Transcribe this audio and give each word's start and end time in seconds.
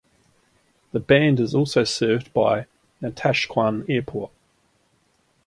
The 0.93 0.99
band 0.99 1.39
is 1.39 1.53
also 1.53 1.83
served 1.83 2.33
by 2.33 2.65
Natashquan 3.03 3.87
Airport. 3.87 4.31